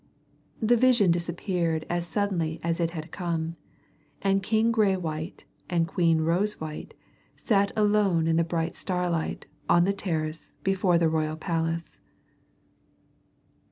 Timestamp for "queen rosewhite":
5.87-6.95